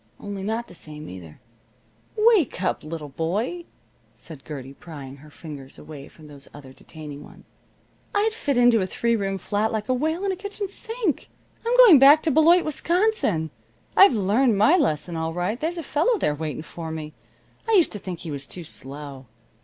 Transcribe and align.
Only 0.19 0.41
not 0.41 0.67
the 0.67 0.73
same, 0.73 1.07
either." 1.09 1.39
"Wake 2.17 2.63
up, 2.63 2.83
little 2.83 3.09
boy," 3.09 3.65
said 4.15 4.43
Gertie, 4.43 4.73
prying 4.73 5.17
her 5.17 5.29
fingers 5.29 5.77
away 5.77 6.07
from 6.07 6.25
those 6.27 6.47
other 6.55 6.73
detaining 6.73 7.23
ones. 7.23 7.55
"I'd 8.15 8.33
fit 8.33 8.57
into 8.57 8.81
a 8.81 8.87
three 8.87 9.15
room 9.15 9.37
flat 9.37 9.71
like 9.71 9.89
a 9.89 9.93
whale 9.93 10.25
in 10.25 10.31
a 10.31 10.35
kitchen 10.35 10.67
sink. 10.67 11.29
I'm 11.63 11.77
going 11.77 11.99
back 11.99 12.23
to 12.23 12.31
Beloit, 12.31 12.65
Wisconsin. 12.65 13.51
I've 13.95 14.13
learned 14.15 14.57
my 14.57 14.75
lesson 14.75 15.15
all 15.15 15.33
right. 15.35 15.59
There's 15.59 15.77
a 15.77 15.83
fellow 15.83 16.17
there 16.17 16.33
waiting 16.33 16.63
for 16.63 16.89
me. 16.89 17.13
I 17.69 17.73
used 17.73 17.91
to 17.91 17.99
think 17.99 18.21
he 18.21 18.31
was 18.31 18.47
too 18.47 18.63
slow. 18.63 19.27